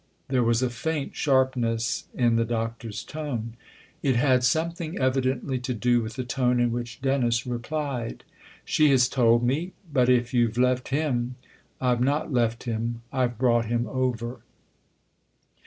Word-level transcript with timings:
There 0.29 0.41
was 0.41 0.63
a 0.63 0.71
faint 0.71 1.15
sharpness 1.15 2.05
in 2.15 2.35
the 2.35 2.43
Doctor's 2.43 3.03
tone. 3.03 3.55
It 4.01 4.15
had 4.15 4.43
something 4.43 4.97
evidently 4.97 5.59
to 5.59 5.75
do 5.75 6.01
with 6.01 6.15
the 6.15 6.23
tone 6.23 6.59
in 6.59 6.71
which 6.71 6.99
Dennis 7.03 7.45
replied." 7.45 8.23
She 8.65 8.89
has 8.89 9.07
told 9.07 9.43
me. 9.43 9.73
But 9.93 10.09
if 10.09 10.33
you've 10.33 10.57
left 10.57 10.87
him 10.87 11.35
""I've 11.79 12.01
not 12.01 12.33
left 12.33 12.63
him. 12.63 13.03
I've 13.13 13.37
brought 13.37 13.65
him 13.67 13.85
over." 13.87 14.39